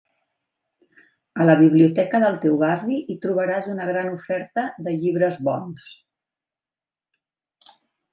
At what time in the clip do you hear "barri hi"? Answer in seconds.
2.63-3.17